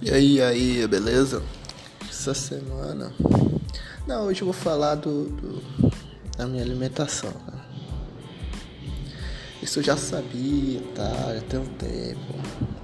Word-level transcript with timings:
E 0.00 0.12
aí, 0.12 0.40
aí, 0.40 0.86
beleza? 0.86 1.42
Essa 2.08 2.32
semana. 2.32 3.12
Não, 4.06 4.26
hoje 4.26 4.42
eu 4.42 4.44
vou 4.44 4.54
falar 4.54 4.94
do, 4.94 5.24
do 5.24 5.92
da 6.36 6.46
minha 6.46 6.62
alimentação. 6.62 7.32
Né? 7.48 7.60
Isso 9.60 9.80
eu 9.80 9.82
já 9.82 9.96
sabia, 9.96 10.80
tá? 10.94 11.34
Já 11.34 11.40
tem 11.40 11.58
um 11.58 11.66
tempo. 11.66 12.34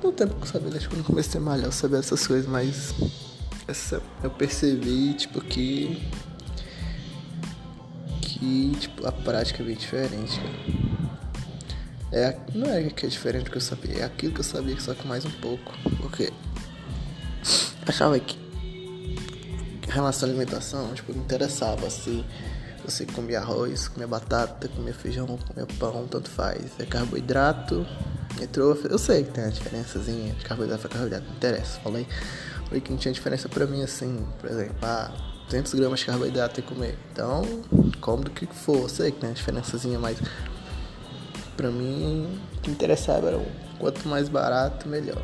Tem 0.01 0.11
um 0.11 0.13
tempo 0.13 0.35
que 0.35 0.43
eu 0.43 0.47
sabia, 0.47 0.71
que 0.73 0.89
quando 0.89 1.05
comecei 1.05 1.41
a 1.41 1.45
malhar 1.45 1.67
eu 1.67 1.73
sabia 1.73 1.99
essas 1.99 2.27
coisas, 2.27 2.51
mas 2.51 2.93
essa, 3.69 4.03
eu 4.21 4.31
percebi, 4.31 5.15
tipo, 5.15 5.41
que. 5.41 6.03
Que, 8.21 8.73
tipo, 8.81 9.07
a 9.07 9.13
prática 9.13 9.63
é 9.63 9.67
bem 9.67 9.77
diferente, 9.77 10.41
cara. 10.41 10.85
É, 12.11 12.39
não 12.55 12.69
é 12.69 12.83
que 12.91 13.07
é 13.07 13.09
diferente 13.09 13.45
do 13.45 13.51
que 13.51 13.57
eu 13.57 13.61
sabia, 13.61 14.01
é 14.01 14.05
aquilo 14.05 14.33
que 14.33 14.41
eu 14.41 14.45
sabia, 14.45 14.79
só 14.81 14.95
que 14.95 15.07
mais 15.07 15.25
um 15.25 15.31
pouco. 15.31 15.73
Porque 16.01 16.33
achava 17.87 18.19
que 18.19 18.45
relação 19.95 20.29
à 20.29 20.33
alimentação, 20.33 20.93
tipo, 20.93 21.13
me 21.13 21.21
interessava 21.21 21.89
se 21.89 22.25
você 22.85 23.07
comia 23.07 23.41
arroz, 23.41 23.89
comia 23.89 24.07
batata, 24.07 24.69
comia 24.69 24.93
feijão, 24.93 25.27
comia 25.27 25.67
pão, 25.79 26.07
tanto 26.07 26.29
faz. 26.29 26.73
É 26.79 26.85
carboidrato, 26.85 27.87
entrou, 28.43 28.77
eu 28.91 28.99
sei 28.99 29.25
que 29.25 29.31
tem 29.31 29.45
a 29.45 29.49
diferençazinha 29.49 30.35
de 30.35 30.45
carboidrato 30.45 30.83
para 30.83 30.91
carboidrato, 30.91 31.27
não 31.27 31.37
interessa. 31.37 31.81
Falei, 31.81 32.07
falei 32.67 32.81
que 32.81 32.91
não 32.91 32.99
tinha 32.99 33.15
diferença 33.15 33.49
pra 33.49 33.67
mim 33.67 33.83
assim, 33.83 34.27
por 34.41 34.51
exemplo, 34.51 34.77
ah, 34.83 35.13
200 35.47 35.75
gramas 35.75 36.01
de 36.01 36.07
carboidrato 36.07 36.61
que 36.61 36.69
comer. 36.69 36.99
Então, 37.13 37.43
como 38.01 38.25
do 38.25 38.31
que 38.31 38.47
for, 38.47 38.83
eu 38.83 38.89
sei 38.89 39.13
que 39.13 39.21
tem 39.21 39.31
a 39.31 39.33
diferençazinha, 39.33 39.99
mas 39.99 40.19
pra 41.57 41.71
mim 41.71 42.41
o 42.57 42.61
que 42.61 42.71
interessava 42.71 43.29
era 43.29 43.47
quanto 43.79 44.07
mais 44.09 44.29
barato, 44.29 44.89
melhor 44.89 45.23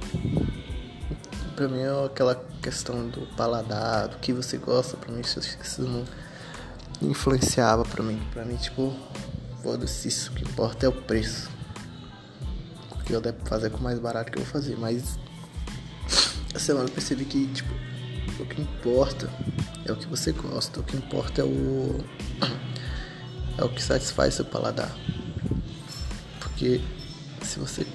pra 1.61 1.69
mim 1.69 1.81
é 1.81 2.07
aquela 2.07 2.35
questão 2.63 3.07
do 3.11 3.27
paladar, 3.37 4.09
do 4.09 4.17
que 4.17 4.33
você 4.33 4.57
gosta, 4.57 4.97
pra 4.97 5.13
mim 5.13 5.21
isso, 5.21 5.83
não 5.83 6.07
influenciava 7.03 7.85
pra 7.85 8.03
mim. 8.03 8.19
Pra 8.33 8.47
mim, 8.47 8.57
tipo, 8.57 8.97
foda-se 9.63 10.09
isso, 10.09 10.31
o 10.31 10.35
que 10.35 10.43
importa 10.43 10.87
é 10.87 10.89
o 10.89 10.93
preço. 10.93 11.51
O 12.91 12.97
que 13.05 13.13
eu 13.13 13.21
devo 13.21 13.45
fazer 13.45 13.69
com 13.69 13.77
mais 13.77 13.99
barato 13.99 14.33
que 14.33 14.39
eu 14.39 14.43
vou 14.43 14.51
fazer, 14.51 14.75
mas 14.79 15.19
essa 16.55 16.65
semana 16.65 16.89
eu 16.89 16.93
percebi 16.93 17.27
que, 17.27 17.47
tipo, 17.49 17.75
o 18.43 18.47
que 18.47 18.63
importa 18.63 19.29
é 19.85 19.93
o 19.93 19.97
que 19.97 20.07
você 20.07 20.33
gosta, 20.33 20.81
o 20.81 20.83
que 20.83 20.97
importa 20.97 21.43
é 21.43 21.45
o. 21.45 22.03
é 23.59 23.65
o 23.65 23.69
que 23.69 23.83
satisfaz 23.83 24.33
seu 24.33 24.47
paladar. 24.47 24.91
Porque 26.39 26.81
se 27.43 27.59
você 27.59 27.87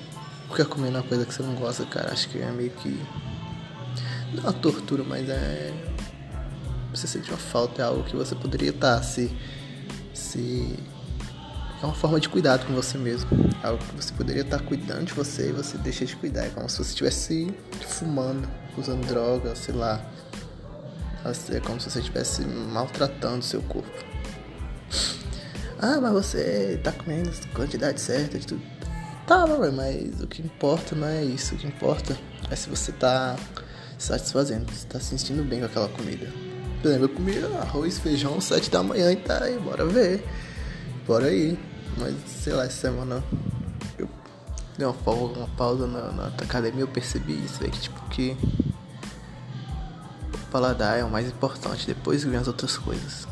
quer 0.55 0.67
comer 0.67 0.89
uma 0.89 1.01
coisa 1.01 1.25
que 1.25 1.33
você 1.33 1.41
não 1.41 1.55
gosta, 1.55 1.83
cara, 1.87 2.13
acho 2.13 2.29
que 2.29 2.37
é 2.37 2.51
meio 2.51 2.69
que 2.69 3.03
não 4.33 4.43
é 4.43 4.47
uma 4.47 4.53
tortura, 4.53 5.03
mas 5.03 5.29
é. 5.29 5.73
Você 6.91 7.07
sente 7.07 7.29
uma 7.29 7.37
falta, 7.37 7.81
é 7.81 7.85
algo 7.85 8.03
que 8.03 8.15
você 8.15 8.35
poderia 8.35 8.69
estar 8.69 9.01
se. 9.03 9.31
se. 10.13 10.75
É 11.81 11.85
uma 11.85 11.93
forma 11.93 12.19
de 12.19 12.29
cuidado 12.29 12.65
com 12.65 12.73
você 12.73 12.97
mesmo. 12.97 13.29
É 13.63 13.67
algo 13.67 13.83
que 13.83 13.95
você 13.95 14.13
poderia 14.13 14.41
estar 14.43 14.59
cuidando 14.59 15.05
de 15.05 15.13
você 15.13 15.49
e 15.49 15.51
você 15.51 15.77
deixa 15.77 16.05
de 16.05 16.15
cuidar. 16.15 16.45
É 16.45 16.49
como 16.49 16.69
se 16.69 16.77
você 16.77 16.89
estivesse 16.89 17.53
fumando, 17.81 18.47
usando 18.77 19.05
droga, 19.05 19.55
sei 19.55 19.75
lá. 19.75 20.01
É 21.51 21.59
como 21.59 21.81
se 21.81 21.89
você 21.89 21.99
estivesse 21.99 22.45
maltratando 22.45 23.43
seu 23.43 23.61
corpo. 23.63 24.05
Ah, 25.79 25.99
mas 25.99 26.13
você 26.13 26.79
tá 26.83 26.91
comendo 26.91 27.29
a 27.29 27.55
quantidade 27.55 27.99
certa 27.99 28.39
de 28.39 28.47
tudo. 28.47 28.61
Tá, 29.27 29.45
mas 29.47 30.21
o 30.21 30.27
que 30.27 30.41
importa 30.41 30.95
não 30.95 31.07
é 31.07 31.23
isso. 31.23 31.55
O 31.55 31.57
que 31.57 31.67
importa 31.67 32.17
é 32.49 32.55
se 32.55 32.69
você 32.69 32.91
tá 32.91 33.35
satisfazendo, 33.97 34.71
você 34.71 34.85
tá 34.87 34.99
se 34.99 35.17
sentindo 35.17 35.43
bem 35.43 35.59
com 35.59 35.65
aquela 35.65 35.89
comida. 35.89 36.27
Por 36.81 36.89
exemplo, 36.89 37.05
eu 37.05 37.09
comi 37.09 37.37
arroz, 37.61 37.97
feijão, 37.97 38.39
sete 38.39 38.69
da 38.69 38.83
manhã 38.83 39.11
e 39.11 39.15
tá 39.15 39.43
aí, 39.43 39.57
bora 39.57 39.85
ver. 39.85 40.23
Bora 41.07 41.25
aí. 41.27 41.57
Mas 41.97 42.13
sei 42.27 42.53
lá, 42.53 42.65
essa 42.65 42.81
semana 42.81 43.23
eu 43.97 44.07
dei 44.77 44.85
uma 44.85 44.93
pausa, 44.93 45.39
uma 45.39 45.47
pausa 45.47 45.87
na, 45.87 46.11
na 46.11 46.27
academia, 46.27 46.81
eu 46.81 46.87
percebi 46.87 47.33
isso, 47.43 47.59
véio, 47.59 47.71
que 47.71 47.81
tipo 47.81 48.09
que 48.09 48.37
o 50.33 50.51
paladar 50.51 50.99
é 50.99 51.03
o 51.03 51.09
mais 51.09 51.27
importante, 51.27 51.87
depois 51.87 52.23
vem 52.23 52.37
as 52.37 52.47
outras 52.47 52.77
coisas. 52.77 53.27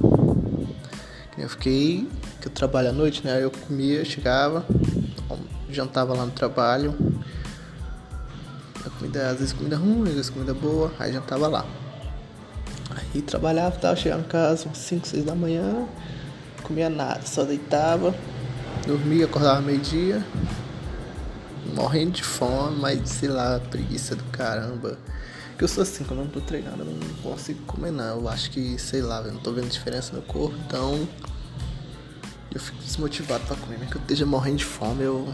Eu 1.38 1.50
fiquei, 1.50 2.08
que 2.40 2.48
eu 2.48 2.52
trabalho 2.52 2.90
à 2.90 2.94
noite, 2.94 3.24
né? 3.26 3.44
Eu 3.44 3.52
comia, 3.52 4.06
chegava, 4.06 4.66
jantava 5.70 6.14
lá 6.14 6.26
no 6.26 6.32
trabalho, 6.32 6.96
a 8.86 8.90
comida, 8.90 9.30
às 9.30 9.40
vezes 9.40 9.54
comida 9.54 9.78
ruim, 9.78 10.08
às 10.08 10.16
vezes 10.16 10.30
comida 10.30 10.54
boa, 10.54 10.92
aí 11.00 11.14
já 11.14 11.22
tava 11.22 11.48
lá. 11.48 11.66
Aí 12.90 13.22
trabalhava, 13.22 13.76
tava 13.78 13.96
chegando 13.96 14.26
em 14.26 14.28
casa 14.28 14.66
umas 14.66 14.78
5, 14.78 15.08
6 15.08 15.26
da 15.26 15.36
manhã, 15.36 15.88
comia 16.64 16.90
nada, 16.90 17.26
só 17.26 17.44
deitava, 17.44 18.14
dormia, 18.86 19.26
acordava 19.26 19.62
meio-dia, 19.62 20.24
morrendo 21.76 22.12
de 22.12 22.24
fome, 22.24 22.80
mas 22.80 23.10
sei 23.10 23.30
lá, 23.30 23.60
preguiça 23.60 24.16
do 24.16 24.24
caramba. 24.26 24.98
Que 25.58 25.64
eu 25.64 25.68
sou 25.68 25.84
assim, 25.84 26.04
quando 26.04 26.22
eu 26.22 26.26
não 26.26 26.32
tô 26.32 26.42
treinando, 26.42 26.84
eu 26.84 26.86
não 26.86 27.32
consigo 27.32 27.62
comer 27.66 27.92
não. 27.92 28.22
Eu 28.22 28.30
acho 28.30 28.50
que, 28.50 28.78
sei 28.80 29.02
lá, 29.02 29.22
eu 29.22 29.34
não 29.34 29.40
tô 29.40 29.52
vendo 29.52 29.70
diferença 29.70 30.16
no 30.16 30.22
corpo, 30.24 30.56
então 30.66 31.08
eu 32.52 32.60
fico 32.60 32.80
desmotivado 32.80 33.44
pra 33.46 33.56
comer. 33.56 33.78
Mesmo 33.78 33.92
que 33.92 33.98
eu 33.98 34.02
esteja 34.02 34.26
morrendo 34.26 34.58
de 34.58 34.66
fome, 34.66 35.04
eu, 35.04 35.32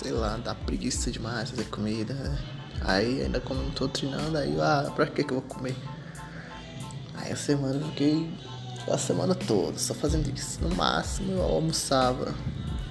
sei 0.00 0.12
lá, 0.12 0.36
dá 0.36 0.54
preguiça 0.54 1.10
demais 1.10 1.50
fazer 1.50 1.64
comida. 1.64 2.38
Aí 2.80 3.22
ainda 3.22 3.40
como 3.40 3.62
não 3.62 3.70
tô 3.70 3.88
treinando, 3.88 4.36
aí 4.36 4.56
ah, 4.60 4.90
pra 4.94 5.06
que 5.06 5.24
que 5.24 5.32
eu 5.32 5.40
vou 5.40 5.48
comer? 5.48 5.76
Aí 7.14 7.32
a 7.32 7.36
semana 7.36 7.76
eu 7.76 7.86
fiquei 7.88 8.30
a 8.88 8.98
semana 8.98 9.34
toda 9.34 9.78
só 9.78 9.94
fazendo 9.94 10.32
isso. 10.32 10.62
No 10.62 10.74
máximo 10.74 11.32
eu 11.32 11.42
almoçava, 11.42 12.34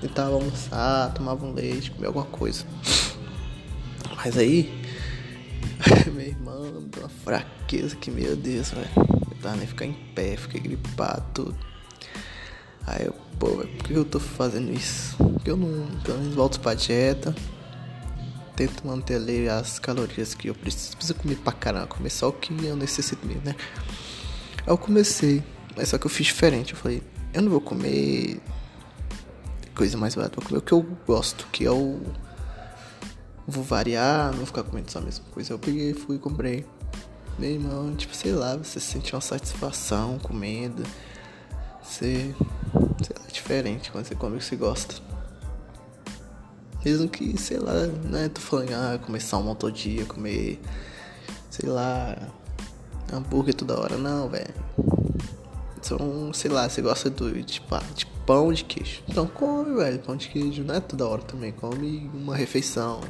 tentava 0.01 0.33
almoçar, 0.33 1.13
tomava 1.13 1.45
um 1.45 1.53
leite, 1.53 1.91
comia 1.91 2.07
alguma 2.07 2.25
coisa. 2.25 2.65
Mas 4.15 4.37
aí, 4.37 4.83
meu 6.11 6.25
irmão, 6.25 6.83
deu 6.89 7.03
uma 7.03 7.09
fraqueza 7.09 7.95
que, 7.95 8.11
meu 8.11 8.35
Deus, 8.35 8.71
velho. 8.71 8.89
Eu 8.97 9.37
tava 9.41 9.55
nem 9.55 9.67
ficar 9.67 9.85
em 9.85 9.93
pé, 9.93 10.35
fiquei 10.35 10.59
gripado, 10.59 11.23
tudo. 11.33 11.55
Aí 12.87 13.05
eu, 13.05 13.13
pô, 13.39 13.47
por 13.47 13.67
que 13.67 13.93
eu 13.93 14.05
tô 14.05 14.19
fazendo 14.19 14.71
isso? 14.71 15.15
Porque 15.17 15.49
eu 15.49 15.57
não, 15.57 15.87
pelo 16.01 16.19
menos 16.19 16.35
volto 16.35 16.59
pra 16.59 16.73
dieta 16.73 17.35
tento 18.55 18.85
manter 18.87 19.15
ali 19.15 19.49
as 19.49 19.79
calorias 19.79 20.33
que 20.33 20.47
eu 20.47 20.55
preciso. 20.55 20.95
Preciso 20.95 21.19
comer 21.19 21.35
pra 21.37 21.53
caramba, 21.53 21.87
comer 21.87 22.09
só 22.09 22.29
o 22.29 22.33
que 22.33 22.53
eu 22.65 22.75
necessito 22.75 23.25
mesmo, 23.25 23.43
né? 23.43 23.55
Aí 24.59 24.67
eu 24.67 24.77
comecei, 24.77 25.43
mas 25.75 25.89
só 25.89 25.97
que 25.97 26.05
eu 26.05 26.09
fiz 26.09 26.27
diferente. 26.27 26.73
Eu 26.73 26.79
falei, 26.79 27.03
eu 27.33 27.41
não 27.41 27.51
vou 27.51 27.61
comer 27.61 28.41
coisa 29.75 29.97
mais 29.97 30.15
barata, 30.15 30.35
vou 30.37 30.45
comer 30.45 30.59
o 30.59 30.61
que 30.61 30.71
eu 30.71 30.81
gosto, 31.05 31.47
que 31.51 31.65
é 31.65 31.71
o. 31.71 32.01
Vou 33.47 33.63
variar, 33.63 34.31
não 34.31 34.37
vou 34.37 34.45
ficar 34.47 34.63
comendo 34.63 34.89
só 34.89 34.99
a 34.99 35.01
mesma 35.01 35.25
coisa. 35.31 35.53
Eu 35.53 35.59
peguei, 35.59 35.93
fui 35.93 36.15
e 36.15 36.19
comprei. 36.19 36.65
Meu 37.37 37.51
irmão, 37.51 37.93
tipo, 37.95 38.15
sei 38.15 38.31
lá, 38.31 38.55
você 38.55 38.79
sente 38.79 39.13
uma 39.13 39.21
satisfação 39.21 40.17
comendo. 40.19 40.83
Você. 41.83 42.33
Sei 43.03 43.15
lá, 43.19 43.25
é 43.27 43.31
diferente 43.31 43.91
quando 43.91 44.05
você 44.05 44.15
come 44.15 44.37
o 44.37 44.39
que 44.39 44.45
você 44.45 44.55
gosta. 44.55 45.14
Mesmo 46.85 47.09
que, 47.09 47.35
sei 47.35 47.57
lá, 47.57 47.73
né? 48.03 48.29
Tô 48.29 48.39
falando, 48.39 48.71
ah, 48.71 48.99
comer 49.03 49.19
salmão 49.19 49.55
todo 49.55 49.73
dia, 49.73 50.05
comer, 50.05 50.59
sei 51.49 51.67
lá, 51.67 52.15
hambúrguer 53.11 53.55
toda 53.55 53.79
hora. 53.79 53.97
Não, 53.97 54.29
velho. 54.29 54.53
São, 55.81 56.31
sei 56.31 56.51
lá, 56.51 56.69
você 56.69 56.83
gosta 56.83 57.09
do, 57.09 57.41
tipo, 57.43 57.73
ah, 57.73 57.83
de 57.95 58.05
pão 58.25 58.53
de 58.53 58.63
queijo. 58.63 59.01
Então 59.09 59.25
come, 59.25 59.75
velho, 59.75 59.97
pão 59.99 60.15
de 60.15 60.27
queijo. 60.29 60.63
Não 60.63 60.75
é 60.75 60.79
toda 60.79 61.07
hora 61.07 61.23
também. 61.23 61.51
Come 61.51 62.07
uma 62.13 62.35
refeição. 62.35 63.01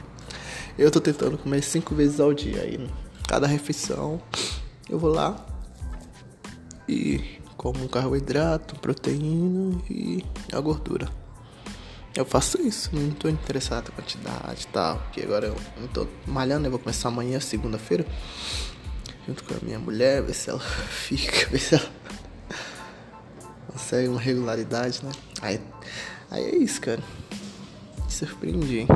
Eu 0.77 0.89
tô 0.89 1.01
tentando 1.01 1.37
comer 1.37 1.61
cinco 1.61 1.93
vezes 1.93 2.21
ao 2.21 2.33
dia. 2.33 2.61
Aí, 2.61 2.89
cada 3.27 3.45
refeição, 3.45 4.21
eu 4.89 4.97
vou 4.97 5.11
lá 5.11 5.45
e 6.87 7.39
como 7.57 7.83
um 7.83 7.87
carboidrato, 7.89 8.79
proteína 8.79 9.81
e 9.89 10.23
a 10.53 10.59
gordura. 10.61 11.09
Eu 12.15 12.23
faço 12.23 12.61
isso, 12.61 12.89
não 12.93 13.11
tô 13.11 13.27
interessado 13.27 13.89
na 13.89 13.95
quantidade 13.95 14.63
e 14.63 14.67
tal. 14.67 14.99
Porque 14.99 15.21
agora 15.21 15.47
eu 15.47 15.57
não 15.77 15.87
tô 15.89 16.07
malhando, 16.25 16.65
eu 16.65 16.71
vou 16.71 16.79
começar 16.79 17.09
amanhã, 17.09 17.41
segunda-feira. 17.41 18.05
Junto 19.27 19.43
com 19.43 19.53
a 19.53 19.57
minha 19.61 19.77
mulher, 19.77 20.21
ver 20.21 20.33
se 20.33 20.49
ela 20.49 20.59
fica, 20.89 21.49
ver 21.49 21.59
se 21.59 21.75
ela 21.75 21.91
consegue 23.67 24.07
uma 24.07 24.19
regularidade, 24.19 25.03
né? 25.03 25.11
Aí, 25.41 25.59
aí 26.31 26.43
é 26.45 26.55
isso, 26.55 26.79
cara. 26.79 27.03
Me 28.05 28.11
surpreendi. 28.11 28.87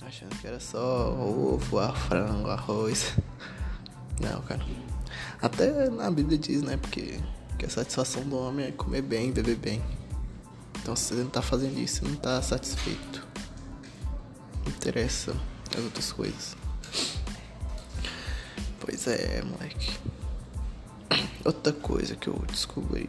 Achando 0.00 0.36
que 0.36 0.46
era 0.46 0.60
só 0.60 1.12
ovo, 1.12 1.92
frango, 2.08 2.50
arroz. 2.50 3.14
Não, 4.20 4.40
cara. 4.42 4.64
Até 5.42 5.90
na 5.90 6.08
Bíblia 6.08 6.38
diz, 6.38 6.62
né? 6.62 6.76
Porque 6.76 7.18
que 7.58 7.66
a 7.66 7.68
satisfação 7.68 8.22
do 8.22 8.36
homem 8.36 8.66
é 8.66 8.70
comer 8.70 9.02
bem, 9.02 9.32
beber 9.32 9.56
bem. 9.56 9.82
Então 10.84 10.94
se 10.94 11.14
você 11.14 11.22
não 11.22 11.30
tá 11.30 11.40
fazendo 11.40 11.78
isso, 11.78 12.04
não 12.04 12.14
tá 12.14 12.42
satisfeito. 12.42 13.26
Não 14.66 14.70
interessa 14.70 15.34
as 15.74 15.82
outras 15.82 16.12
coisas. 16.12 16.54
Pois 18.78 19.06
é, 19.06 19.42
moleque. 19.42 19.98
Outra 21.42 21.72
coisa 21.72 22.14
que 22.14 22.28
eu 22.28 22.34
descobri. 22.48 23.08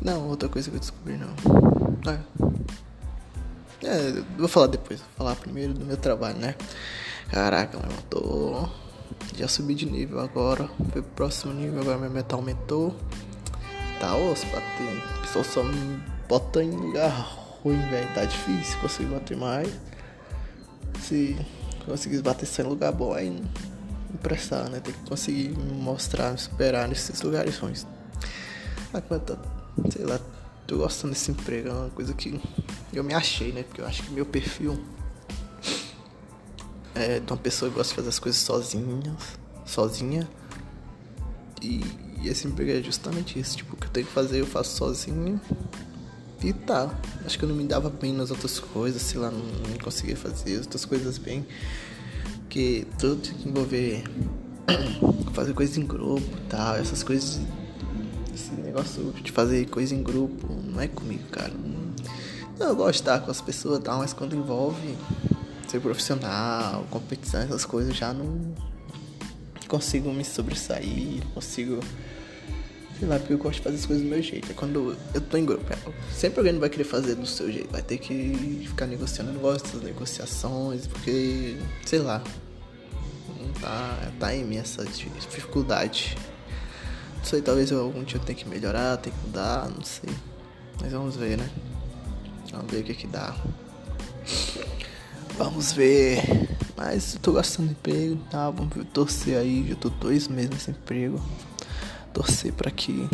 Não, 0.00 0.28
outra 0.28 0.48
coisa 0.48 0.70
que 0.70 0.76
eu 0.76 0.80
descobri 0.80 1.16
não. 1.16 1.34
É. 2.12 2.20
É, 3.84 4.22
vou 4.38 4.46
falar 4.46 4.68
depois. 4.68 5.00
Vou 5.00 5.08
falar 5.16 5.34
primeiro 5.34 5.74
do 5.74 5.84
meu 5.84 5.96
trabalho, 5.96 6.38
né? 6.38 6.54
Caraca, 7.28 7.76
mano, 7.76 7.92
eu 7.92 8.02
tô. 8.02 8.68
Já 9.36 9.48
subi 9.48 9.74
de 9.74 9.86
nível 9.86 10.20
agora. 10.20 10.68
Foi 10.92 11.02
pro 11.02 11.12
próximo 11.16 11.52
nível, 11.52 11.80
agora 11.80 11.98
meu 11.98 12.10
metal 12.10 12.38
aumentou. 12.38 12.96
Tá 14.02 14.16
osso 14.16 14.44
bater. 14.46 14.98
O 15.16 15.20
pessoal 15.20 15.44
só 15.44 15.62
me 15.62 16.02
bota 16.28 16.60
em 16.60 16.72
lugar 16.72 17.08
ruim, 17.62 17.78
velho. 17.88 18.12
Tá 18.12 18.24
difícil 18.24 18.76
conseguir 18.80 19.10
bater 19.10 19.36
mais. 19.36 19.72
Se 21.00 21.36
conseguir 21.86 22.20
bater 22.20 22.46
só 22.46 22.62
em 22.62 22.66
lugar 22.66 22.90
bom, 22.90 23.14
aí 23.14 23.30
não 23.30 24.18
prestar, 24.20 24.68
né? 24.70 24.80
Tem 24.80 24.92
que 24.92 25.08
conseguir 25.08 25.56
mostrar, 25.56 26.32
me 26.32 26.38
superar 26.38 26.88
nesses 26.88 27.22
lugares 27.22 27.56
ruins. 27.58 27.86
Mas, 28.92 29.04
tá, 29.22 29.38
sei 29.92 30.04
lá, 30.04 30.18
tô 30.66 30.78
gostando 30.78 31.12
desse 31.12 31.30
emprego. 31.30 31.68
É 31.68 31.72
uma 31.72 31.90
coisa 31.90 32.12
que 32.12 32.40
eu 32.92 33.04
me 33.04 33.14
achei, 33.14 33.52
né? 33.52 33.62
Porque 33.62 33.82
eu 33.82 33.86
acho 33.86 34.02
que 34.02 34.10
meu 34.10 34.26
perfil 34.26 34.84
é 36.96 37.20
de 37.20 37.32
uma 37.32 37.38
pessoa 37.38 37.70
que 37.70 37.76
gosta 37.76 37.90
de 37.90 37.94
fazer 37.94 38.08
as 38.08 38.18
coisas 38.18 38.40
sozinha, 38.40 39.16
sozinha. 39.64 40.28
E, 41.62 41.84
e 42.22 42.28
esse 42.28 42.46
emprego 42.46 42.70
é 42.70 42.82
justamente 42.82 43.38
isso, 43.38 43.56
tipo, 43.56 43.74
o 43.74 43.76
que 43.76 43.86
eu 43.86 43.90
tenho 43.90 44.06
que 44.06 44.12
fazer 44.12 44.40
eu 44.40 44.46
faço 44.46 44.76
sozinho. 44.76 45.40
E 46.42 46.52
tá. 46.52 46.92
Acho 47.24 47.38
que 47.38 47.44
eu 47.44 47.48
não 47.48 47.54
me 47.54 47.64
dava 47.64 47.88
bem 47.88 48.12
nas 48.12 48.30
outras 48.30 48.58
coisas, 48.58 49.00
sei 49.02 49.20
lá, 49.20 49.30
não, 49.30 49.38
não 49.38 49.78
conseguia 49.82 50.16
fazer 50.16 50.54
as 50.54 50.60
outras 50.62 50.84
coisas 50.84 51.18
bem. 51.18 51.46
Porque 52.40 52.86
tudo 52.98 53.22
que 53.22 53.48
envolver 53.48 54.04
fazer 55.32 55.52
coisas 55.54 55.76
em 55.76 55.86
grupo 55.86 56.36
tal, 56.48 56.76
essas 56.76 57.02
coisas. 57.02 57.40
Esse 58.34 58.52
negócio 58.52 59.12
de 59.22 59.30
fazer 59.30 59.66
coisa 59.66 59.94
em 59.94 60.02
grupo 60.02 60.48
não 60.64 60.80
é 60.80 60.88
comigo, 60.88 61.28
cara. 61.28 61.52
Eu 62.58 62.76
gosto 62.76 62.92
de 62.92 63.00
estar 63.00 63.20
com 63.20 63.30
as 63.30 63.40
pessoas 63.40 63.80
tal, 63.80 63.98
mas 63.98 64.12
quando 64.12 64.36
envolve 64.36 64.96
ser 65.68 65.80
profissional, 65.80 66.86
competição, 66.90 67.40
essas 67.40 67.64
coisas, 67.64 67.96
já 67.96 68.12
não 68.12 68.54
consigo 69.68 70.12
me 70.12 70.24
sobressair, 70.24 71.24
não 71.24 71.30
consigo. 71.32 71.80
Sei 73.02 73.08
lá, 73.08 73.18
porque 73.18 73.32
eu 73.32 73.38
gosto 73.38 73.56
de 73.56 73.62
fazer 73.62 73.76
as 73.78 73.84
coisas 73.84 74.04
do 74.04 74.08
meu 74.08 74.22
jeito. 74.22 74.48
É 74.48 74.54
quando 74.54 74.96
eu 75.12 75.20
tô 75.22 75.36
em 75.36 75.44
grupo, 75.44 75.64
é, 75.72 75.76
sempre 76.12 76.38
alguém 76.38 76.52
não 76.52 76.60
vai 76.60 76.70
querer 76.70 76.84
fazer 76.84 77.16
do 77.16 77.26
seu 77.26 77.50
jeito, 77.50 77.68
vai 77.68 77.82
ter 77.82 77.98
que 77.98 78.64
ficar 78.68 78.86
negociando. 78.86 79.30
Eu 79.30 79.34
não 79.34 79.40
gosto 79.40 79.64
dessas 79.64 79.82
negociações, 79.82 80.86
porque, 80.86 81.56
sei 81.84 81.98
lá, 81.98 82.22
tá, 83.60 84.12
tá 84.20 84.32
em 84.32 84.44
mim 84.44 84.58
essa 84.58 84.84
dificuldade. 84.84 86.16
Não 87.16 87.24
sei, 87.24 87.42
talvez 87.42 87.72
eu 87.72 87.80
algum 87.80 88.04
dia 88.04 88.18
eu 88.18 88.24
tenha 88.24 88.38
que 88.38 88.48
melhorar, 88.48 88.96
tenha 88.98 89.16
que 89.16 89.26
mudar, 89.26 89.68
não 89.68 89.82
sei. 89.82 90.14
Mas 90.80 90.92
vamos 90.92 91.16
ver, 91.16 91.38
né? 91.38 91.50
Vamos 92.52 92.70
ver 92.70 92.82
o 92.82 92.84
que 92.84 92.94
que 92.94 93.08
dá. 93.08 93.34
Vamos 95.36 95.72
ver. 95.72 96.22
Mas 96.76 97.14
eu 97.14 97.20
tô 97.20 97.32
gastando 97.32 97.66
de 97.66 97.72
emprego, 97.72 98.16
tá? 98.30 98.48
Vamos 98.48 98.72
ver, 98.72 98.84
torcer 98.84 99.38
aí. 99.38 99.66
Já 99.68 99.74
tô 99.74 99.88
dois 99.88 100.28
meses 100.28 100.50
nesse 100.50 100.70
emprego. 100.70 101.20
Torcer 102.12 102.52
pra 102.52 102.70
que 102.70 103.08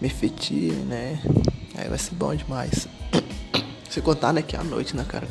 me 0.00 0.06
efetive, 0.06 0.76
né? 0.84 1.20
Aí 1.74 1.88
vai 1.88 1.98
ser 1.98 2.14
bom 2.14 2.34
demais. 2.34 2.86
Se 3.90 4.00
contar, 4.00 4.32
né? 4.32 4.42
Que 4.42 4.56
é 4.56 4.58
a 4.58 4.64
noite, 4.64 4.96
né, 4.96 5.04
cara? 5.08 5.26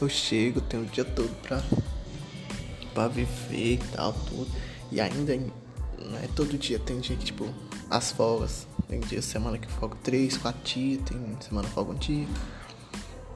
Eu 0.00 0.08
chego, 0.08 0.60
tenho 0.60 0.82
o 0.82 0.86
dia 0.86 1.04
todo 1.04 1.30
pra, 1.42 1.62
pra 2.92 3.08
viver 3.08 3.74
e 3.74 3.80
tal, 3.92 4.12
tudo. 4.12 4.48
E 4.90 5.00
ainda 5.00 5.36
não 5.36 6.18
é 6.18 6.28
todo 6.34 6.58
dia, 6.58 6.78
tem 6.78 7.00
dia 7.00 7.16
que, 7.16 7.24
tipo, 7.24 7.48
as 7.90 8.12
folgas. 8.12 8.66
Tem 8.88 9.00
dia 9.00 9.20
semana 9.20 9.58
que 9.58 9.66
folga 9.68 9.96
três, 10.02 10.36
quatro 10.36 10.60
dias, 10.62 11.02
tem 11.08 11.18
semana 11.40 11.66
que 11.66 11.74
folga 11.74 11.92
um 11.92 11.96
dia. 11.96 12.26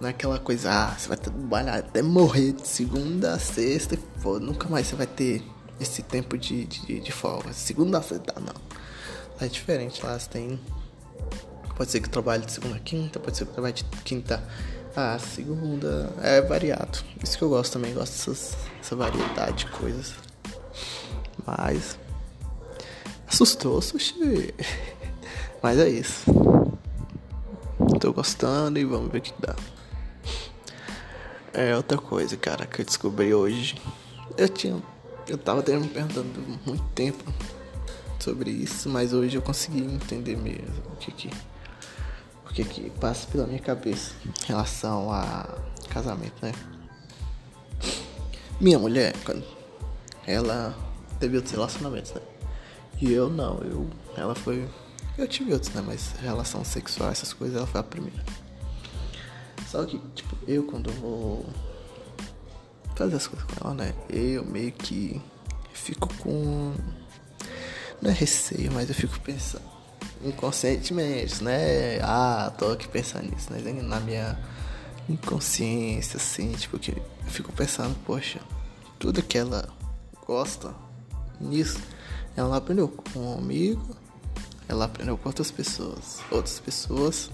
Não 0.00 0.08
é 0.08 0.10
aquela 0.10 0.38
coisa, 0.38 0.70
ah, 0.70 0.94
você 0.96 1.08
vai 1.08 1.16
trabalhar 1.16 1.74
até 1.74 2.00
morrer 2.00 2.52
de 2.52 2.66
segunda 2.66 3.34
a 3.34 3.38
sexta 3.38 3.94
e 3.94 3.98
pô, 4.22 4.38
nunca 4.38 4.68
mais 4.68 4.86
você 4.86 4.96
vai 4.96 5.06
ter 5.06 5.42
esse 5.80 6.02
tempo 6.02 6.36
de, 6.36 6.66
de, 6.66 7.00
de 7.00 7.12
folga. 7.12 7.52
Segunda 7.52 7.98
a 7.98 8.02
sexta, 8.02 8.38
não. 8.38 8.54
Lá 9.40 9.46
é 9.46 9.48
diferente, 9.48 10.04
lá 10.04 10.18
você 10.18 10.28
tem. 10.28 10.60
Pode 11.74 11.90
ser 11.90 12.00
que 12.00 12.10
trabalhe 12.10 12.44
de 12.44 12.52
segunda 12.52 12.76
a 12.76 12.78
quinta, 12.80 13.18
pode 13.18 13.36
ser 13.36 13.46
que 13.46 13.52
trabalhe 13.52 13.74
de 13.74 13.84
quinta 14.04 14.42
a 14.94 15.18
segunda. 15.18 16.12
É 16.22 16.42
variado. 16.42 16.98
Isso 17.22 17.38
que 17.38 17.42
eu 17.42 17.48
gosto 17.48 17.72
também, 17.72 17.94
gosto 17.94 18.12
dessas, 18.12 18.56
dessa 18.76 18.94
variedade 18.94 19.64
de 19.64 19.70
coisas. 19.70 20.14
Mas. 21.46 21.98
Assustou, 23.26 23.80
sushi. 23.80 24.54
Mas 25.62 25.78
é 25.78 25.88
isso. 25.88 26.24
Tô 28.00 28.12
gostando 28.12 28.78
e 28.78 28.84
vamos 28.84 29.10
ver 29.10 29.18
o 29.18 29.22
que 29.22 29.34
dá. 29.38 29.54
É 31.52 31.76
outra 31.76 31.98
coisa, 31.98 32.36
cara, 32.36 32.66
que 32.66 32.82
eu 32.82 32.84
descobri 32.84 33.34
hoje. 33.34 33.80
Eu 34.36 34.48
tinha. 34.48 34.82
Eu 35.28 35.38
tava 35.38 35.62
me 35.62 35.88
perguntando 35.88 36.58
muito 36.66 36.84
tempo 36.94 37.24
sobre 38.18 38.50
isso, 38.50 38.88
mas 38.88 39.12
hoje 39.12 39.36
eu 39.36 39.42
consegui 39.42 39.80
entender 39.80 40.36
mesmo 40.36 40.82
o 40.92 40.96
que 40.96 41.12
que. 41.12 41.30
O 42.44 42.52
que 42.52 42.64
que 42.64 42.90
passa 42.90 43.28
pela 43.28 43.46
minha 43.46 43.60
cabeça 43.60 44.12
em 44.26 44.46
relação 44.46 45.12
a 45.12 45.56
casamento, 45.88 46.34
né? 46.42 46.52
Minha 48.60 48.78
mulher, 48.78 49.14
quando 49.24 49.44
ela 50.26 50.76
teve 51.20 51.36
outros 51.36 51.52
relacionamentos, 51.52 52.12
né? 52.12 52.20
E 53.00 53.12
eu 53.12 53.30
não, 53.30 53.58
eu. 53.58 53.88
Ela 54.16 54.34
foi. 54.34 54.68
Eu 55.16 55.28
tive 55.28 55.52
outros, 55.52 55.72
né? 55.72 55.82
Mas 55.84 56.12
relação 56.20 56.64
sexual, 56.64 57.10
essas 57.10 57.32
coisas, 57.32 57.56
ela 57.56 57.66
foi 57.66 57.80
a 57.80 57.84
primeira. 57.84 58.22
Só 59.66 59.84
que, 59.84 59.98
tipo, 60.14 60.36
eu 60.48 60.64
quando 60.64 60.90
vou 60.94 61.46
fazer 63.00 63.16
as 63.16 63.26
coisas 63.26 63.48
com 63.48 63.66
ela, 63.66 63.74
né? 63.74 63.94
Eu 64.10 64.44
meio 64.44 64.72
que 64.72 65.20
fico 65.72 66.12
com. 66.16 66.74
Não 68.02 68.10
é 68.10 68.14
receio, 68.14 68.70
mas 68.72 68.88
eu 68.88 68.94
fico 68.94 69.18
pensando 69.20 69.64
inconscientemente, 70.22 71.42
né? 71.42 71.98
Ah, 72.02 72.52
tô 72.58 72.72
aqui 72.72 72.86
pensando 72.88 73.30
nisso, 73.30 73.50
né? 73.52 73.60
Na 73.82 74.00
minha 74.00 74.38
inconsciência, 75.08 76.16
assim, 76.16 76.52
tipo, 76.52 76.78
que 76.78 76.92
eu 76.92 77.02
fico 77.26 77.52
pensando, 77.52 77.96
poxa, 78.04 78.40
tudo 78.98 79.22
que 79.22 79.38
ela 79.38 79.68
gosta 80.26 80.74
nisso, 81.40 81.78
ela 82.36 82.56
aprendeu 82.56 82.88
com 82.88 83.18
um 83.18 83.38
amigo, 83.38 83.96
ela 84.68 84.84
aprendeu 84.84 85.16
com 85.16 85.28
outras 85.28 85.50
pessoas, 85.50 86.20
outras 86.30 86.60
pessoas 86.60 87.30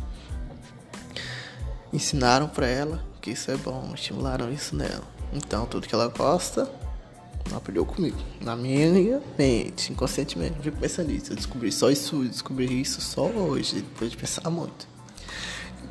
ensinaram 1.93 2.49
para 2.49 2.67
ela 2.67 3.05
que 3.21 3.33
isso 3.33 3.51
é 3.51 3.57
bom, 3.57 3.93
estimularam 3.95 4.53
isso 4.53 4.75
nela. 4.77 5.16
Então, 5.33 5.67
tudo 5.67 5.87
que 5.87 5.95
ela 5.95 6.09
gosta, 6.09 6.71
ela 7.47 7.59
aprendeu 7.59 7.85
comigo. 7.85 8.17
Na 8.41 8.57
minha 8.57 9.21
mente, 9.39 9.93
inconscientemente, 9.93 10.57
eu 10.57 10.63
fico 10.63 10.79
pensando 10.79 11.09
nisso. 11.09 11.33
Eu 11.33 11.37
descobri 11.37 11.71
só 11.71 11.91
isso, 11.91 12.25
descobri 12.25 12.81
isso 12.81 13.01
só 13.01 13.27
hoje, 13.27 13.77
depois 13.77 14.11
de 14.11 14.17
pensar 14.17 14.49
muito. 14.51 14.89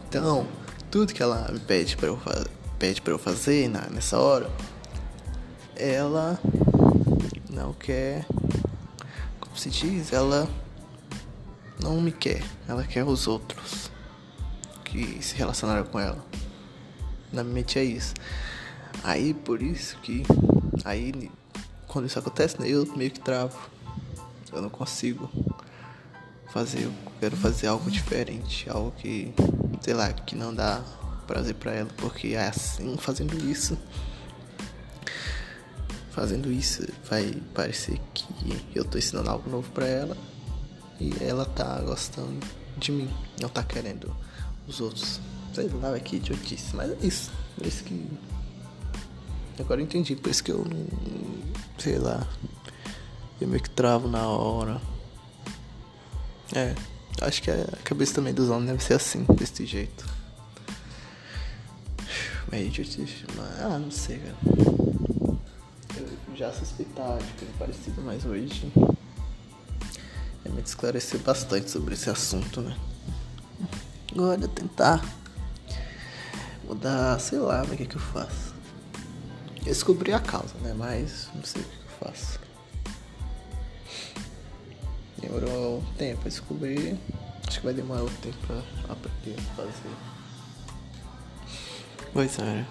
Então, 0.07 0.47
tudo 0.89 1.13
que 1.13 1.21
ela 1.21 1.49
me 1.51 1.59
pede 1.59 1.97
para 1.97 2.07
eu, 2.07 2.19
pede 2.79 3.01
pra 3.01 3.13
eu 3.13 3.19
fazer 3.19 3.69
na, 3.69 3.81
nessa 3.89 4.19
hora, 4.19 4.49
ela 5.75 6.39
não 7.49 7.73
quer. 7.73 8.25
Como 9.39 9.57
se 9.57 9.69
diz? 9.69 10.13
Ela 10.13 10.47
não 11.81 12.01
me 12.01 12.11
quer, 12.11 12.43
ela 12.67 12.83
quer 12.83 13.03
os 13.03 13.27
outros 13.27 13.91
que 14.83 15.21
se 15.21 15.35
relacionaram 15.35 15.83
com 15.83 15.99
ela. 15.99 16.23
Na 17.31 17.43
minha 17.43 17.55
mente 17.55 17.77
é 17.77 17.83
isso. 17.83 18.13
Aí 19.05 19.35
por 19.35 19.61
isso 19.61 19.97
que. 20.01 20.23
Aí 20.83 21.29
quando 21.87 22.07
isso 22.07 22.17
acontece, 22.17 22.59
né, 22.59 22.67
eu 22.67 22.83
meio 22.97 23.11
que 23.11 23.19
travo. 23.19 23.55
Eu 24.51 24.63
não 24.63 24.69
consigo 24.69 25.29
fazer. 26.51 26.85
Eu 26.85 26.93
quero 27.19 27.37
fazer 27.37 27.67
algo 27.67 27.91
diferente. 27.91 28.67
Algo 28.67 28.91
que, 28.97 29.31
sei 29.79 29.93
lá, 29.93 30.11
que 30.11 30.35
não 30.35 30.51
dá 30.51 30.81
prazer 31.27 31.53
para 31.53 31.71
ela. 31.71 31.89
Porque 31.97 32.29
é 32.29 32.47
assim, 32.47 32.97
fazendo 32.97 33.37
isso. 33.47 33.77
Fazendo 36.09 36.51
isso 36.51 36.87
vai 37.07 37.31
parecer 37.53 38.01
que 38.11 38.25
eu 38.73 38.83
tô 38.83 38.97
ensinando 38.97 39.29
algo 39.29 39.47
novo 39.51 39.69
para 39.71 39.85
ela. 39.85 40.17
E 40.99 41.13
ela 41.21 41.45
tá 41.45 41.79
gostando 41.81 42.39
de 42.75 42.91
mim. 42.91 43.09
Não 43.39 43.49
tá 43.49 43.61
querendo 43.61 44.11
os 44.67 44.81
outros. 44.81 45.19
Sei 45.53 45.69
lá, 45.69 45.95
é 45.95 45.99
que 45.99 46.15
idiotice, 46.15 46.75
mas 46.75 46.89
é 46.89 47.05
isso. 47.05 47.31
É 47.63 47.67
isso 47.67 47.83
que. 47.83 48.09
Agora 49.59 49.79
eu 49.79 49.85
entendi, 49.85 50.15
por 50.15 50.29
isso 50.29 50.43
que 50.43 50.51
eu 50.51 50.65
não. 50.65 50.87
Sei 51.77 51.97
lá. 51.97 52.27
Eu 53.39 53.47
meio 53.47 53.61
que 53.61 53.69
travo 53.69 54.07
na 54.07 54.27
hora. 54.27 54.81
É, 56.53 56.75
acho 57.21 57.41
que 57.41 57.51
a 57.51 57.65
cabeça 57.83 58.15
também 58.15 58.33
dos 58.33 58.49
homens 58.49 58.67
deve 58.67 58.83
ser 58.83 58.93
assim, 58.93 59.25
desse 59.35 59.65
jeito. 59.65 60.05
É 62.51 62.61
mas. 63.35 63.61
Ah, 63.61 63.79
não 63.79 63.91
sei, 63.91 64.19
cara. 64.19 64.35
Eu 65.97 66.35
já 66.35 66.51
suspeitava 66.53 67.17
de 67.17 67.31
coisa 67.33 67.53
parecida, 67.57 68.01
mas 68.01 68.25
hoje 68.25 68.71
é 70.45 70.49
me 70.49 70.61
esclarecer 70.61 71.19
bastante 71.21 71.69
sobre 71.71 71.95
esse 71.95 72.09
assunto, 72.09 72.61
né? 72.61 72.77
Agora 74.11 74.47
tentar 74.47 75.03
mudar, 76.65 77.19
sei 77.19 77.39
lá, 77.39 77.63
o 77.63 77.67
que, 77.75 77.85
que 77.85 77.95
eu 77.95 78.01
faço. 78.01 78.44
Descobri 79.65 80.13
a 80.13 80.19
causa, 80.19 80.53
né? 80.61 80.75
Mas 80.77 81.27
não 81.33 81.43
sei 81.43 81.63
o 81.63 81.65
que, 81.65 81.75
eu 81.75 82.07
faço. 82.07 82.39
Demorou 85.17 85.79
um 85.79 85.93
tempo 85.95 86.21
a 86.23 86.29
descobrir. 86.29 86.97
Acho 87.47 87.59
que 87.59 87.65
vai 87.65 87.73
demorar 87.73 88.03
um 88.03 88.15
tempo 88.17 88.37
pra 88.45 88.61
aprender 88.89 89.35
a 89.39 89.55
fazer. 89.55 89.95
Pois 92.13 92.37
é. 92.37 92.65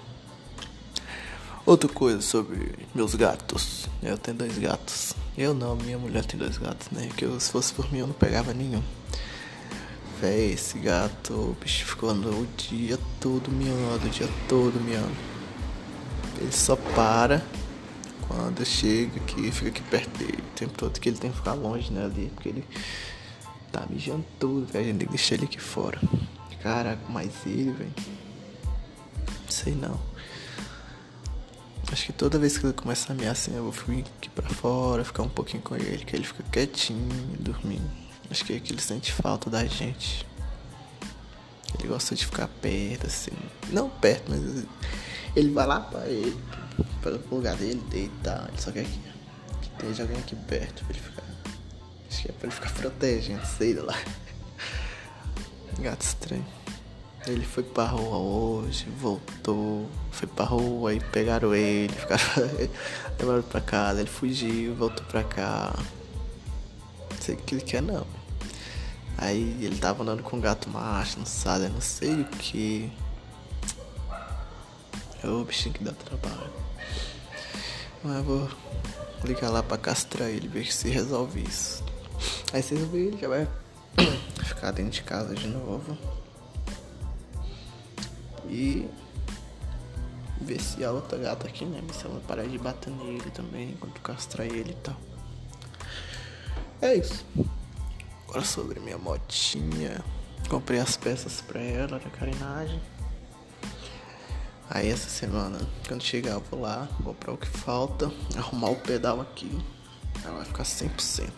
Outra 1.66 1.88
coisa 1.88 2.22
sobre 2.22 2.78
meus 2.94 3.16
gatos. 3.16 3.86
Eu 4.00 4.16
tenho 4.16 4.36
dois 4.36 4.56
gatos. 4.56 5.14
Eu 5.36 5.52
não, 5.52 5.74
minha 5.74 5.98
mulher 5.98 6.24
tem 6.24 6.38
dois 6.38 6.58
gatos, 6.58 6.90
né? 6.92 7.08
Que 7.16 7.24
eu, 7.24 7.40
se 7.40 7.50
fosse 7.50 7.74
por 7.74 7.90
mim 7.92 7.98
eu 7.98 8.06
não 8.06 8.14
pegava 8.14 8.54
nenhum. 8.54 8.82
Véi, 10.20 10.52
esse 10.52 10.78
gato, 10.78 11.32
o 11.32 11.56
bicho 11.60 11.84
ficou 11.86 12.12
o 12.12 12.46
dia 12.56 12.98
todo 13.20 13.50
miando, 13.50 14.06
o 14.06 14.10
dia 14.10 14.28
todo 14.48 14.80
miando. 14.80 15.33
Ele 16.40 16.52
só 16.52 16.76
para 16.76 17.42
quando 18.26 18.64
chega 18.64 19.16
aqui, 19.20 19.50
fica 19.50 19.68
aqui 19.68 19.82
perto 19.82 20.18
dele. 20.18 20.38
O 20.38 20.58
tempo 20.58 20.72
todo 20.76 20.98
que 20.98 21.08
ele 21.08 21.18
tem 21.18 21.30
que 21.30 21.36
ficar 21.36 21.54
longe, 21.54 21.92
né, 21.92 22.04
ali, 22.04 22.30
porque 22.34 22.48
ele 22.48 22.64
tá 23.70 23.86
mijando 23.88 24.24
tudo, 24.38 24.66
velho. 24.66 24.84
A 24.84 24.88
gente 24.88 24.98
tem 24.98 25.06
que 25.06 25.14
deixar 25.14 25.34
ele 25.34 25.44
aqui 25.44 25.60
fora. 25.60 26.00
Caraca, 26.62 27.00
mas 27.08 27.30
ele, 27.44 27.72
velho. 27.72 27.94
Sei 29.48 29.74
não. 29.74 30.00
Acho 31.92 32.06
que 32.06 32.12
toda 32.12 32.38
vez 32.38 32.56
que 32.56 32.66
ele 32.66 32.72
começa 32.72 33.12
a 33.12 33.14
mear 33.14 33.32
assim, 33.32 33.54
eu 33.54 33.62
vou 33.62 33.72
ficar 33.72 33.92
aqui 33.92 34.28
pra 34.30 34.48
fora, 34.48 35.04
ficar 35.04 35.22
um 35.22 35.28
pouquinho 35.28 35.62
com 35.62 35.76
ele, 35.76 36.04
que 36.04 36.16
ele 36.16 36.24
fica 36.24 36.42
quietinho, 36.50 37.08
dormindo. 37.38 37.88
Acho 38.30 38.44
que 38.44 38.54
é 38.54 38.58
que 38.60 38.72
ele 38.72 38.80
sente 38.80 39.12
falta 39.12 39.50
da 39.50 39.64
gente. 39.66 40.26
Ele 41.78 41.88
gosta 41.88 42.14
de 42.14 42.24
ficar 42.24 42.48
perto, 42.48 43.06
assim. 43.06 43.32
Não 43.70 43.88
perto, 43.88 44.30
mas 44.30 44.64
ele 45.36 45.50
vai 45.50 45.66
lá 45.66 45.80
pra 45.80 46.06
ele, 46.06 46.36
para 47.02 47.14
o 47.14 47.34
lugar 47.34 47.56
dele, 47.56 47.82
deitar. 47.90 48.48
Ele 48.48 48.60
só 48.60 48.70
quer 48.70 48.84
que, 48.84 49.00
esteja 49.62 50.02
alguém 50.02 50.18
aqui 50.18 50.36
perto 50.36 50.84
pra 50.84 50.94
ele 50.94 51.00
ficar. 51.00 51.24
Acho 52.10 52.22
que 52.22 52.28
é 52.28 52.32
pra 52.32 52.46
ele 52.46 52.54
ficar 52.54 52.72
protegendo, 52.72 53.44
sei 53.46 53.74
lá. 53.74 53.98
Gato 55.78 56.02
estranho. 56.02 56.46
Ele 57.26 57.44
foi 57.44 57.62
pra 57.62 57.86
rua 57.86 58.18
hoje, 58.18 58.86
voltou, 59.00 59.88
foi 60.10 60.28
pra 60.28 60.44
rua 60.44 60.92
e 60.92 61.00
pegaram 61.00 61.54
ele, 61.54 61.92
ficaram 61.94 62.22
levaram 63.18 63.42
pra 63.42 63.60
casa, 63.62 64.00
ele 64.00 64.10
fugiu, 64.10 64.74
voltou 64.74 65.04
pra 65.06 65.24
cá. 65.24 65.74
Não 67.10 67.18
sei 67.20 67.34
o 67.34 67.38
que 67.38 67.54
ele 67.54 67.62
quer 67.62 67.80
não. 67.80 68.06
Aí 69.16 69.56
ele 69.62 69.76
tava 69.78 70.02
andando 70.02 70.22
com 70.22 70.36
um 70.36 70.40
gato 70.40 70.68
macho, 70.68 71.18
não 71.18 71.26
sabe, 71.26 71.68
não 71.68 71.80
sei 71.80 72.20
o 72.20 72.24
que. 72.24 72.92
É 75.24 75.28
o 75.28 75.42
bichinho 75.42 75.74
que 75.74 75.82
dá 75.82 75.92
trabalho. 75.92 76.52
Mas 78.02 78.22
vou 78.22 78.46
ligar 79.24 79.48
lá 79.48 79.62
pra 79.62 79.78
castrar 79.78 80.28
ele, 80.28 80.46
ver 80.46 80.70
se 80.70 80.90
resolve 80.90 81.42
isso. 81.42 81.82
Aí 82.52 82.62
se 82.62 82.74
resolver 82.74 82.98
ele 82.98 83.16
já 83.16 83.28
vai 83.28 83.48
ficar 84.44 84.70
dentro 84.72 84.92
de 84.92 85.02
casa 85.02 85.34
de 85.34 85.46
novo 85.46 85.96
e 88.46 88.86
ver 90.42 90.60
se 90.60 90.84
a 90.84 90.92
outra 90.92 91.16
gata 91.16 91.48
aqui, 91.48 91.64
né? 91.64 91.82
Se 91.94 92.04
ela 92.04 92.20
parar 92.28 92.44
de 92.44 92.58
bater 92.58 92.92
nele 92.92 93.30
também 93.30 93.70
enquanto 93.70 94.02
castrar 94.02 94.46
ele 94.46 94.72
e 94.72 94.76
tal. 94.82 94.96
É 96.82 96.96
isso. 96.96 97.24
Agora 98.28 98.44
sobre 98.44 98.78
minha 98.78 98.98
motinha. 98.98 100.04
Comprei 100.50 100.80
as 100.80 100.98
peças 100.98 101.40
pra 101.40 101.62
ela 101.62 101.98
da 101.98 102.10
carenagem. 102.10 102.78
Aí 104.74 104.90
essa 104.90 105.08
semana, 105.08 105.56
quando 105.86 106.02
chegar, 106.02 106.32
eu 106.32 106.40
vou 106.50 106.62
lá, 106.62 106.88
comprar 107.04 107.32
o 107.32 107.36
que 107.36 107.46
falta, 107.46 108.10
arrumar 108.36 108.70
o 108.70 108.76
pedal 108.76 109.20
aqui. 109.20 109.48
Ela 110.24 110.38
vai 110.38 110.44
ficar 110.44 110.64
100%. 110.64 111.30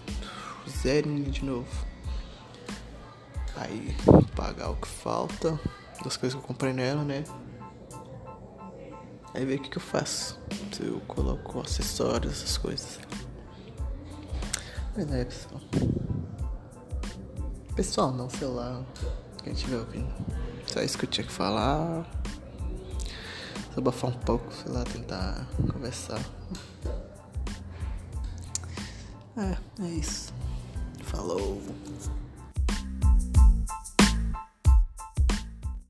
Zerinho 0.71 1.31
de 1.31 1.45
novo. 1.45 1.69
Aí, 3.55 3.95
pagar 4.35 4.71
o 4.71 4.77
que 4.77 4.89
falta 4.89 5.61
das 6.03 6.17
coisas 6.17 6.35
que 6.35 6.43
eu 6.43 6.49
comprei 6.49 6.73
nela, 6.73 7.05
né? 7.05 7.25
Aí 9.35 9.45
ver 9.45 9.59
o 9.59 9.63
que, 9.63 9.69
que 9.69 9.77
eu 9.77 9.83
faço. 9.83 10.41
Se 10.73 10.85
eu 10.85 10.99
coloco 11.01 11.61
acessórios, 11.61 12.33
essas 12.33 12.57
coisas. 12.57 12.99
Mas 14.97 15.13
é, 15.13 15.25
pessoal. 15.27 15.61
Pessoal, 17.75 18.13
não, 18.13 18.31
sei 18.31 18.49
lá. 18.49 18.83
Quem 19.45 19.53
estiver 19.53 19.77
ouvindo. 19.77 20.11
Só 20.67 20.81
isso 20.81 20.97
que 20.97 21.05
eu 21.05 21.11
tinha 21.11 21.27
que 21.27 21.33
falar. 21.33 22.16
Só 23.77 23.81
abafar 23.81 24.09
um 24.09 24.15
pouco, 24.15 24.51
sei 24.55 24.73
lá, 24.73 24.85
tentar 24.85 25.47
conversar. 25.71 26.19
É, 29.37 29.83
é 29.83 29.89
isso. 29.89 30.33
Falou. 31.03 31.61